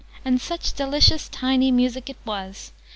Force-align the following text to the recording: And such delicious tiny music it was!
And 0.25 0.41
such 0.41 0.73
delicious 0.73 1.29
tiny 1.29 1.69
music 1.69 2.09
it 2.09 2.17
was! 2.25 2.71